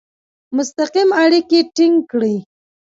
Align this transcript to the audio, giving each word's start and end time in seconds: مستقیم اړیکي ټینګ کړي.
مستقیم 0.55 1.09
اړیکي 1.23 1.59
ټینګ 1.75 1.95
کړي. 2.11 2.35